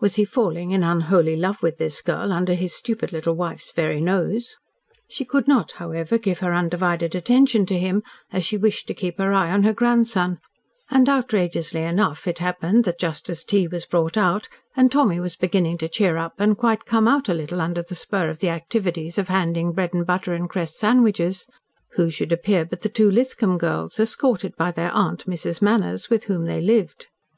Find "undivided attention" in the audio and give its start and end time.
6.54-7.66